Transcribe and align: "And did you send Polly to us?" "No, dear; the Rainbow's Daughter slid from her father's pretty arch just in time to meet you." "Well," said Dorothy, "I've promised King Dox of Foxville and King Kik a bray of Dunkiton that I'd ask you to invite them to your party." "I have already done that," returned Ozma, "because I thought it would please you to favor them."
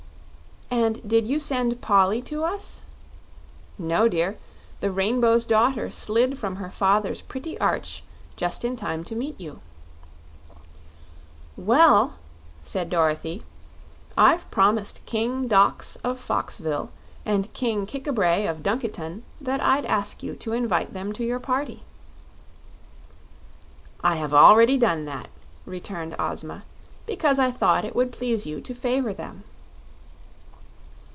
"And 0.73 1.07
did 1.07 1.27
you 1.27 1.37
send 1.37 1.81
Polly 1.81 2.21
to 2.23 2.45
us?" 2.45 2.83
"No, 3.77 4.07
dear; 4.07 4.37
the 4.79 4.89
Rainbow's 4.91 5.45
Daughter 5.45 5.89
slid 5.89 6.39
from 6.39 6.55
her 6.57 6.69
father's 6.71 7.21
pretty 7.21 7.59
arch 7.59 8.03
just 8.37 8.63
in 8.63 8.77
time 8.77 9.03
to 9.05 9.15
meet 9.15 9.39
you." 9.39 9.59
"Well," 11.57 12.13
said 12.61 12.89
Dorothy, 12.89 13.43
"I've 14.17 14.49
promised 14.49 15.05
King 15.05 15.47
Dox 15.49 15.97
of 16.05 16.17
Foxville 16.17 16.89
and 17.25 17.51
King 17.53 17.85
Kik 17.85 18.07
a 18.07 18.13
bray 18.13 18.47
of 18.47 18.63
Dunkiton 18.63 19.23
that 19.41 19.61
I'd 19.61 19.85
ask 19.85 20.23
you 20.23 20.35
to 20.37 20.53
invite 20.53 20.93
them 20.93 21.11
to 21.13 21.23
your 21.23 21.39
party." 21.39 21.83
"I 24.01 24.15
have 24.15 24.33
already 24.33 24.77
done 24.77 25.03
that," 25.05 25.27
returned 25.65 26.15
Ozma, 26.17 26.63
"because 27.05 27.39
I 27.39 27.51
thought 27.51 27.85
it 27.85 27.95
would 27.95 28.13
please 28.13 28.47
you 28.47 28.61
to 28.61 28.73
favor 28.73 29.13
them." 29.13 29.43